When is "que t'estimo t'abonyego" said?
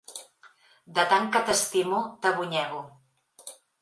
1.35-2.81